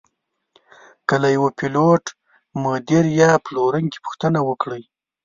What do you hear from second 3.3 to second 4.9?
پلورونکي پوښتنه وکړئ.